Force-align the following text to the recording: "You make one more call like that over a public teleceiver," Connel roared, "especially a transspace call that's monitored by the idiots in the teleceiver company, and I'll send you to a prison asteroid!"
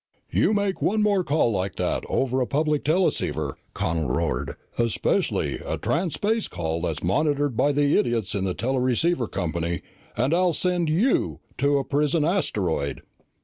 "You 0.31 0.51
make 0.51 0.81
one 0.81 1.03
more 1.03 1.23
call 1.23 1.51
like 1.51 1.75
that 1.75 2.03
over 2.09 2.41
a 2.41 2.47
public 2.47 2.83
teleceiver," 2.85 3.55
Connel 3.75 4.09
roared, 4.09 4.55
"especially 4.79 5.59
a 5.59 5.77
transspace 5.77 6.49
call 6.49 6.81
that's 6.81 7.03
monitored 7.03 7.55
by 7.55 7.71
the 7.71 7.95
idiots 7.95 8.33
in 8.33 8.43
the 8.43 8.55
teleceiver 8.55 9.27
company, 9.27 9.83
and 10.17 10.33
I'll 10.33 10.53
send 10.53 10.89
you 10.89 11.39
to 11.59 11.77
a 11.77 11.83
prison 11.83 12.25
asteroid!" 12.25 13.03